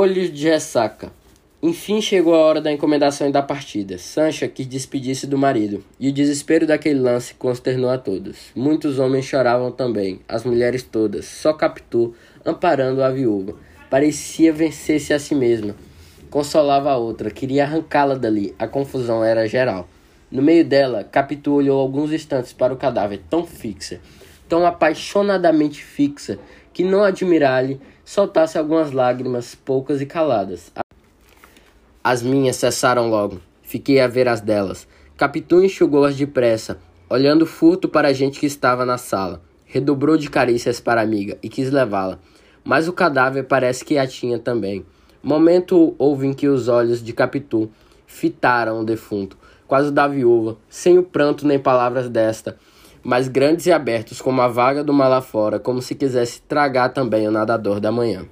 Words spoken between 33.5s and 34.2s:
Fiquei a